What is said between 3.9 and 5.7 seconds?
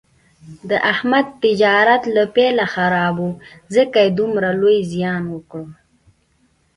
یې دومره لوی زیان وکړ.